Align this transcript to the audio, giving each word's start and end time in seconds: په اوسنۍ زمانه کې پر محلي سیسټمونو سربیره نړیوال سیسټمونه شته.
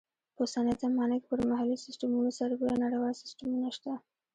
په 0.35 0.39
اوسنۍ 0.43 0.73
زمانه 0.83 1.15
کې 1.21 1.27
پر 1.31 1.39
محلي 1.51 1.77
سیسټمونو 1.85 2.29
سربیره 2.39 2.75
نړیوال 2.83 3.13
سیسټمونه 3.23 3.69
شته. 3.77 3.93